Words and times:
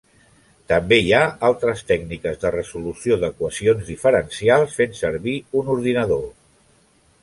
També 0.71 0.97
hi 1.01 1.11
ha 1.17 1.19
altres 1.49 1.83
tècniques 1.91 2.41
de 2.45 2.53
resolució 2.57 3.19
d'equacions 3.25 3.93
diferencials, 3.93 4.75
fent 4.81 5.01
servir 5.05 5.41
un 5.63 5.75
ordinador. 5.77 6.31